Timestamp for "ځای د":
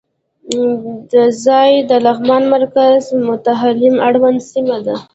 1.45-1.91